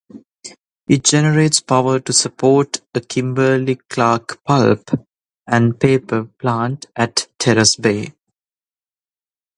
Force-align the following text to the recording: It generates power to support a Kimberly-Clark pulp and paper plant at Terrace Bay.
It 0.87 1.03
generates 1.03 1.59
power 1.61 1.99
to 1.99 2.11
support 2.11 2.81
a 2.95 3.01
Kimberly-Clark 3.01 4.43
pulp 4.43 4.89
and 5.45 5.79
paper 5.79 6.23
plant 6.39 6.87
at 6.95 7.27
Terrace 7.37 7.75
Bay. 7.75 8.11